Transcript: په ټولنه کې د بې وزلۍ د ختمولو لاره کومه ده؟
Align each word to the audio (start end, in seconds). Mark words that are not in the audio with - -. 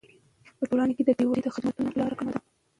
په 0.57 0.63
ټولنه 0.69 0.93
کې 0.97 1.03
د 1.05 1.09
بې 1.17 1.23
وزلۍ 1.27 1.41
د 1.43 1.49
ختمولو 1.55 1.97
لاره 1.99 2.15
کومه 2.19 2.31
ده؟ 2.35 2.39